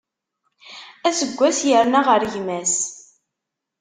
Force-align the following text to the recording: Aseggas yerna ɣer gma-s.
Aseggas 1.07 1.59
yerna 1.69 2.01
ɣer 2.07 2.21
gma-s. 2.33 2.75